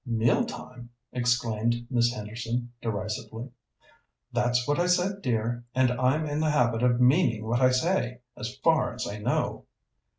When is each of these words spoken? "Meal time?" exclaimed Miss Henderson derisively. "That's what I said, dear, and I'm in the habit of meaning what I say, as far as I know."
"Meal 0.03 0.45
time?" 0.47 0.89
exclaimed 1.11 1.85
Miss 1.91 2.11
Henderson 2.11 2.73
derisively. 2.81 3.51
"That's 4.33 4.67
what 4.67 4.79
I 4.79 4.87
said, 4.87 5.21
dear, 5.21 5.63
and 5.75 5.91
I'm 5.91 6.25
in 6.25 6.39
the 6.39 6.49
habit 6.49 6.81
of 6.81 6.99
meaning 6.99 7.45
what 7.45 7.61
I 7.61 7.69
say, 7.69 8.21
as 8.35 8.57
far 8.63 8.95
as 8.95 9.05
I 9.07 9.19
know." 9.19 9.65